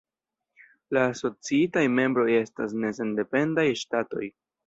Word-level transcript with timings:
La 0.97 1.03
asociitaj 1.09 1.83
membroj 1.99 2.27
estas 2.39 2.75
ne 2.85 2.91
sendependaj 3.01 3.67
ŝtatoj. 3.85 4.27